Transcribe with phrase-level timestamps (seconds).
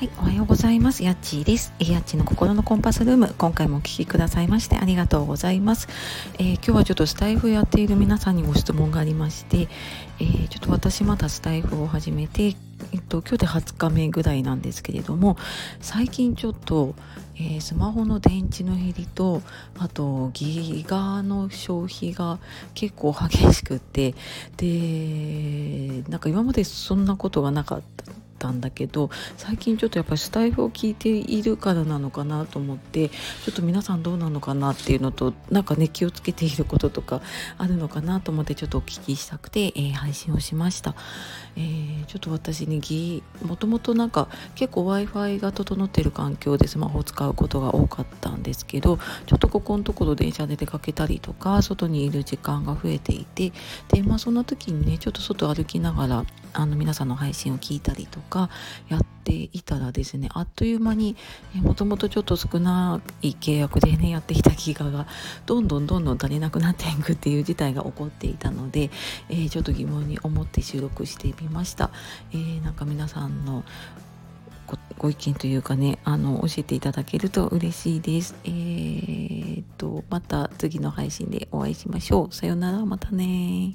[0.00, 1.04] はい、おはようございます。
[1.04, 1.74] やっちーです。
[1.78, 3.34] やっちの心のコンパスルーム。
[3.36, 5.88] 今回もお聴きくださいましてありがとうございます、
[6.38, 9.68] えー、今日はちょっとスタイフやっている皆さんにご質問がありまして、
[10.18, 12.54] えー、ちょっと私まだスタイフを始めて、えっ
[13.06, 15.36] と、今日で20日目ぐらいなんですけれども、
[15.82, 16.94] 最近ちょっと、
[17.36, 19.42] えー、スマホの電池の減りと、
[19.78, 22.38] あとギガの消費が
[22.72, 24.14] 結構激しくって、
[24.56, 37.20] で、なんか今までそんなことがなかったったんだけど最近ちょっとやっぱりスタイフを聞いているからなのかなと思ってちょっと皆さんどうなのかなっていうのとなんかね気をつけていることとか
[37.58, 40.94] あるのかなと思ってちょっとお聞きしたくて、えー、配信をしました、
[41.56, 53.52] えー、ちょっと私にぎもともとなんか結構 w i f i が整ってる環境でスマホを使うことが多かったんですけどちょっとここのところ電車で出かけたりとか外にいる時間が増えていて
[53.88, 58.50] でまあそんな時にねちょっと外歩きながらあの皆さんの配信を聞いたりとか
[58.88, 61.16] やっていたらですねあっという間に
[61.54, 65.06] もともとちょっと少ない契約でねやってきたギガが
[65.46, 68.90] どんどんどんどん足りなくなっていくっていう事態が起こっていたので、
[69.28, 71.90] えー、ちょっと疑問に思って収録してみました。
[72.32, 73.64] えー、なんか皆さんの
[74.98, 78.34] ご意見というかねあの教えていただけると嬉しいです。
[78.44, 82.34] えー、っとまた次の配信でお会いしましょう。
[82.34, 83.74] さようならまたね